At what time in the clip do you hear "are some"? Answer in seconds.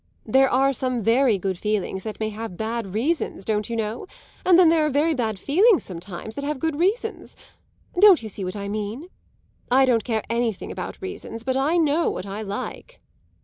0.49-1.03